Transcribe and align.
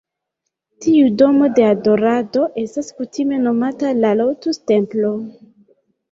Tiu 0.83 1.09
"Domo 1.21 1.49
de 1.57 1.65
Adorado" 1.73 2.45
estas 2.61 2.89
kutime 3.01 3.37
nomata 3.41 3.91
la 3.99 4.11
"Lotus-Templo". 4.21 5.13